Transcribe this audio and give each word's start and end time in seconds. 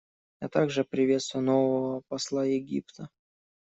Я 0.41 0.49
также 0.49 0.83
приветствую 0.83 1.43
нового 1.45 2.01
посла 2.07 2.43
Египта. 2.43 3.07